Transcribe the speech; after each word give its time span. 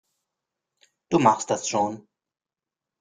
Du 1.09 1.19
machst 1.19 1.51
das 1.51 1.69
schon. 1.69 2.07